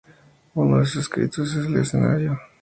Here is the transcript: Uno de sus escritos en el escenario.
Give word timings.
Uno 0.55 0.79
de 0.79 0.85
sus 0.87 1.01
escritos 1.03 1.53
en 1.53 1.65
el 1.65 1.81
escenario. 1.83 2.39